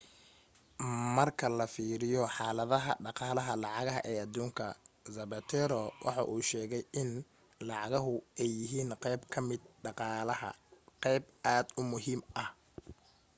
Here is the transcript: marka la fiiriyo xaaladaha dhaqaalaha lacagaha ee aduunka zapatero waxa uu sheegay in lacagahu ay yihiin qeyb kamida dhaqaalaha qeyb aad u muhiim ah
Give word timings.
marka 1.15 1.45
la 1.59 1.65
fiiriyo 1.73 2.23
xaaladaha 2.35 2.91
dhaqaalaha 3.05 3.53
lacagaha 3.63 3.99
ee 4.11 4.19
aduunka 4.25 4.65
zapatero 5.15 5.81
waxa 6.05 6.23
uu 6.33 6.41
sheegay 6.49 6.83
in 7.01 7.09
lacagahu 7.67 8.13
ay 8.41 8.49
yihiin 8.59 8.91
qeyb 9.03 9.21
kamida 9.33 9.67
dhaqaalaha 9.83 10.49
qeyb 11.03 11.23
aad 11.53 11.65
u 11.79 11.81
muhiim 11.91 12.21
ah 12.43 12.49